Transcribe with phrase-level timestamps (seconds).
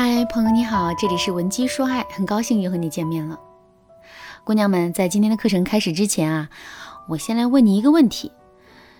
[0.00, 3.36] 嗨，朋友你好，这里是文姬说爱，很高兴又和你见面了。
[4.44, 6.48] 姑娘们，在今天的课程开始之前啊，
[7.08, 8.30] 我先来问你一个问题：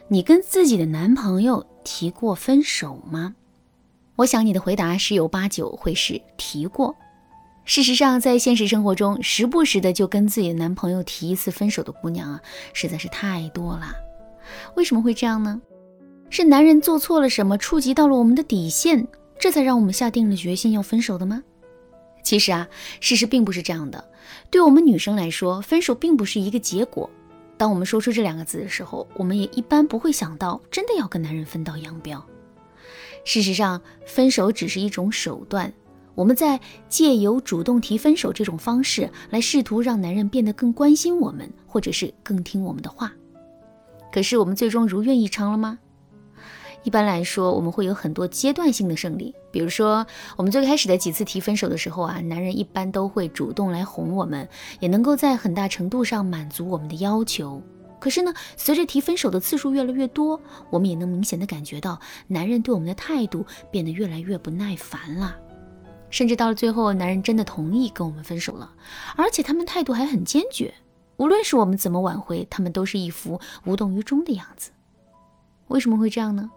[0.08, 3.37] 你跟自己的男朋友提过分手吗？
[4.16, 6.97] 我想你的回答十有八九会是提过。
[7.65, 12.40] 事实上，在现实生活中，时不时的就跟自己的男朋友提一次分手的姑娘啊，
[12.72, 13.94] 实在是太多了。
[14.74, 15.60] 为什么会这样呢？
[16.28, 19.06] 是男人做错了什么，触及到了我们的底线？
[19.39, 21.42] 这才让我们下定了决心要分手的吗？
[22.23, 22.69] 其实啊，
[23.01, 24.05] 事实并不是这样的。
[24.51, 27.09] 对我们女生来说，分手并不是一个结果。
[27.56, 32.24] 当我们说出这两个字的时候，我们也一般不会想到真的要跟男人分道扬镳。
[33.24, 35.73] 事实上，分手只是一种手段，
[36.15, 43.12] 我们在借由主动提分手这种方式来试图让男人变得更关心我们，或者是更听我们的话。
[44.12, 45.79] 可是我们最终如愿以偿了吗？
[46.84, 49.34] 一般来说，我们会有很多阶段性的胜利。
[49.50, 50.06] 比如说，
[50.37, 54.48] 我们最开始的几次提分手的时候啊，男人一般都会主动来哄我们，
[54.80, 57.62] 也能够在很大程度上满足我们的要求。
[57.99, 60.40] 可是呢，随着提分手的次数越来越多，
[60.71, 65.37] 我们也能明显的感觉到，男人对我们的态度变得越来越不耐烦了。
[66.09, 68.73] 甚至到了最后，男人真的同意跟我们分手了，
[69.17, 70.73] 而且他们态度还很坚决。
[71.17, 74.71] 无论是我们怎么挽回，他们都是一副无动于衷的样子。
[75.67, 76.49] 为什么会这样呢？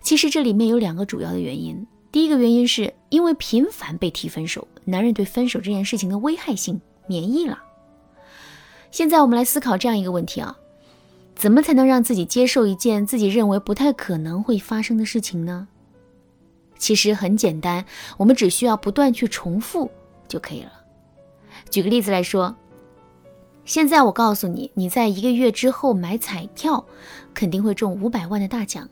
[0.00, 1.86] 其实这里面有两个主要的原因。
[2.12, 7.58] 第一个原因是因为频繁被提分手，男人对分手这件事情的危害性免疫了。
[8.90, 10.56] 现在我们来思考这样一个问题啊：
[11.34, 15.68] 怎么才能让自己接受一件自己认为不太可能会发生的事情呢？
[16.78, 17.84] 其实很简单，
[18.16, 19.90] 我们只需要不断去重复
[20.26, 20.72] 就可以了。
[21.68, 22.56] 举个例子来说，
[23.64, 26.86] 现在我告诉你，你在一个月之后买彩票，
[27.34, 28.88] 肯定会中五百万的大奖。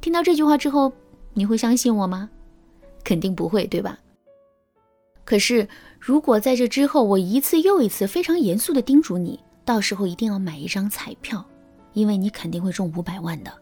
[0.00, 0.92] 听到这句话之后，
[1.34, 2.30] 你会相信我吗？
[3.04, 3.98] 肯定不会，对吧？
[5.24, 11.44] 可是，如果在这之后，我一次又一次非常严肃地叮嘱你，到时候一定要买一张彩票，
[11.92, 13.52] 因为你肯定会中五百万的。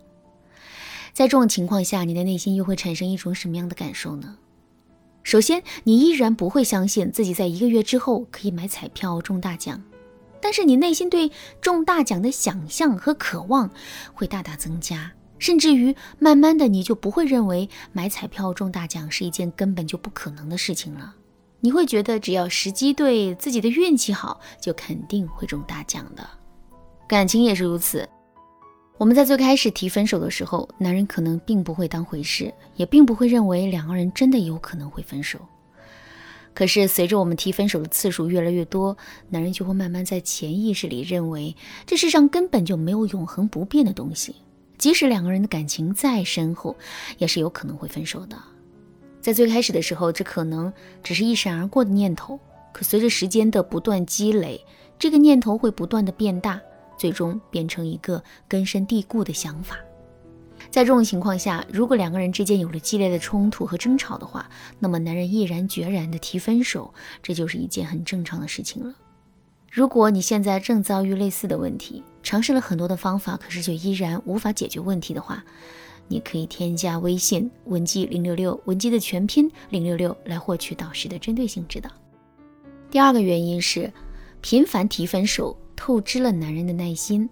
[1.13, 4.39] 在这种情况下，你的内心又会产生一种什么样的感受呢？
[5.25, 9.83] 首先，你依然不会相信自己在一个月之后可以买彩票中大奖，
[10.41, 13.69] 但是你内心对中大奖的想象和渴望
[14.15, 15.13] 会大大增加。
[15.39, 21.15] 甚至于，慢慢的，你就不会认为买彩票中大奖是一件根本就不可能的事情了。
[21.61, 26.29] 你会觉得，只要时机对，自己的运气好，就肯定会中大奖的。
[27.09, 28.09] 感情也是如此。
[28.97, 35.39] 我们在最开始提分手的时候，男人可能并不会当回事，也并不会认为两个人真的有可能会分手。
[36.53, 38.97] 可是，随着我们提分手的次数越来越多，
[39.29, 41.57] 男人就会慢慢在潜意识里认为，
[41.87, 44.35] 这世上根本就没有永恒不变的东西。
[44.79, 46.77] 即使两个人的感情再深厚，
[47.19, 48.37] 也是有可能会分手的。
[49.21, 50.73] 在最开始的时候，这可能
[51.03, 52.39] 只是一闪而过的念头，
[52.73, 54.65] 可随着时间的不断积累，
[54.99, 56.61] 这个念头会不断的变大，
[56.97, 59.77] 最终变成一个根深蒂固的想法。
[60.71, 68.95] 在这种情况下，如果两个人之间有了激烈的冲突和争吵的话，那么男人毅然决然的提分手，这就是一件很正常的事情了。
[69.71, 75.45] 如果你现在正遭遇类似的问题，尝试了很多的方法，可是却依然无法解决问题的话，
[76.09, 81.91] 你可以添加微信文姬零六六，文姬的全拼零六六来获取导师的针对性指导。
[82.91, 83.93] 第二个原因是，
[84.41, 87.29] 频繁提分手透支了男人的耐心。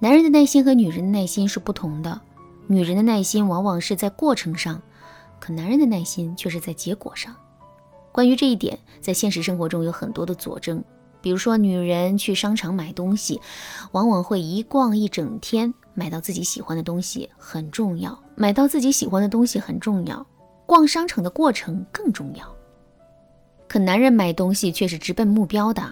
[0.00, 2.20] 男人的耐心和女人的耐心是不同的，
[2.66, 4.80] 女人的耐心往往是在过程上，
[5.40, 7.34] 可男人的耐心却是在结果上。
[8.12, 10.84] 关于这一点，在现实生活中有很多的佐证。
[11.20, 13.40] 比如说，女人去商场买东西，
[13.92, 18.18] 往往会一逛一整天，买到自己喜欢的东西很重要。
[18.36, 20.24] 买到自己喜欢的东西很重要，
[20.64, 22.54] 逛商场的过程更重要。
[23.66, 25.82] 可男人买东西却是直奔目标的，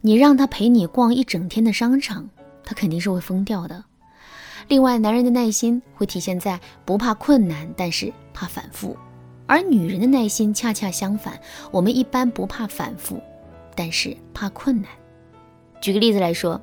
[0.00, 2.30] 你让他陪你逛一整天的商场，
[2.64, 3.84] 他肯定是会疯掉的。
[4.68, 8.96] 另外，男人的耐心会体现在不怕困难，但是怕反复；
[9.46, 13.20] 而女人的耐心恰恰相反，我们一般不怕反复。
[13.78, 14.90] 但是怕困难。
[15.80, 16.60] 举个例子来说，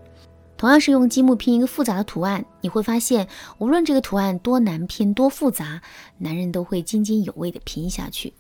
[0.58, 3.26] 同样是用积木拼一个复杂的图案，你会发现，
[3.58, 5.82] 无论这个图案多难拼、多复杂，
[6.18, 8.34] 男人都会津津有味地拼下去。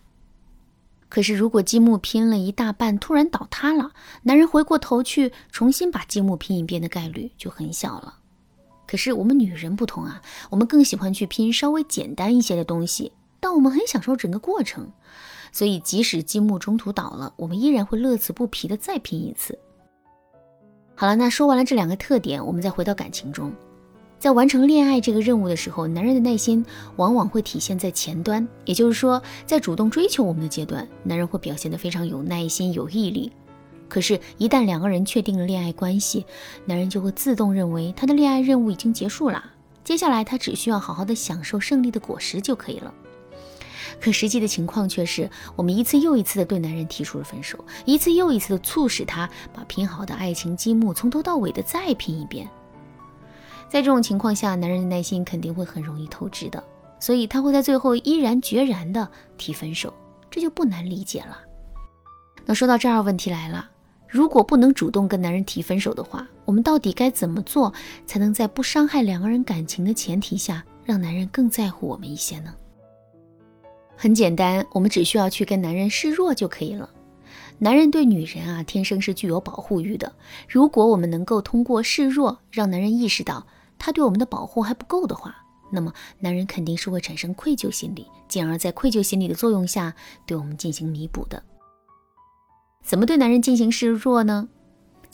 [1.07, 3.91] 可是，如果积木拼了一大半突然倒塌了，
[4.23, 8.15] 男人回过头去重新把积木拼一遍的概率就很小了。
[8.85, 14.91] 可是我们女人不同啊，我们更喜欢去拼稍微简单一些的东西，但我们很享受整个过程。
[15.55, 19.57] 所以，即使积木中途倒了，我们依然会乐此不疲的再拼一次。
[20.95, 23.53] 好了，那说完了这两个特点，我们再回到感情中。
[24.19, 26.65] 在完成恋爱这个任务的时候，男人的耐心
[26.97, 33.31] 往往会体现在前端，也就是说，在主动追求我们的阶段，男人会表现得非常有耐心、有毅力。
[33.87, 36.25] 可是，一旦两个人确定了恋爱关系，
[36.65, 39.41] 男人就会自动认为他的恋爱任务已经结束了，
[39.85, 42.93] 接下来他只需要好好的享受胜利的果实就可以了。
[43.99, 52.47] 可实际的情况却是，我们一次又一次的对男人提出了分手，一次又一次的促使他把拼好的爱情积木从头到尾的再拼一遍。
[53.67, 56.63] 在这种情况下，男人的耐心肯定会很容易透支的，
[56.99, 59.93] 所以他会在最后毅然决然的提分手，
[60.29, 61.39] 这就不难理解了。
[62.45, 63.71] 那说到这儿，问题来了。
[64.07, 67.73] 如果不能主动跟男人提分手的话，我们到底该怎么做
[68.05, 72.53] 才能在不伤害两个人感情的前提下，让男人更在乎我们一些呢？
[73.97, 76.89] 很简单，我们只需要去跟男人示弱就可以了。
[77.57, 80.13] 男人对女人啊，天生是具有保护欲的。
[80.49, 83.47] 如果我们能够通过示弱，让男人意识到
[83.79, 85.35] 他对我们的保护还不够的话，
[85.71, 89.95] 那么男人肯定是会产生愧疚心理，进而在愧疚心理的作用下，
[90.25, 91.41] 对我们进行弥补的。
[92.83, 94.49] 怎么对男人进行示弱呢？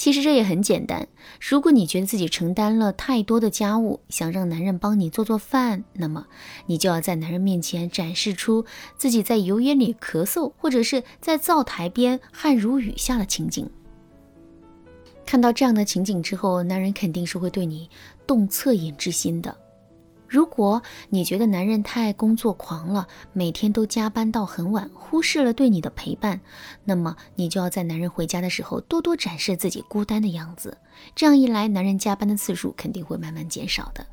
[0.02, 1.08] 其实这也很简单。
[1.40, 6.26] 如果你觉得自己承担了太多的家务，想让男人帮你做做饭，那么
[6.66, 8.66] 你就要在男人面前展示出
[8.98, 13.70] 自己在油烟里咳嗽，或者是在灶台边汗如雨下的情景。
[15.24, 17.88] 看到这样的情景之后，男人肯定是会对你
[18.26, 19.56] 动恻隐之心的。
[20.32, 26.40] 如果你觉得男人太工作狂了，每天都加班到很晚，忽视了对你的陪伴，
[26.86, 30.78] 那么你就要在男人回家的时候多多展示自己孤单的样子。
[31.14, 34.08] 这样一来，男人加班的次数肯定会慢慢减少的。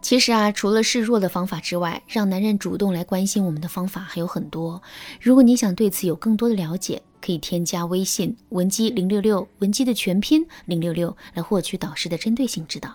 [0.00, 4.80] 其实啊，除了示弱的方法之外，让男人主动来关心我们的方法还有很多。
[5.20, 12.94] 如果你想对此有更多的了解，可以添加微信文姬零六六，文姬的全拼零六六，来获取导师的针对性指导。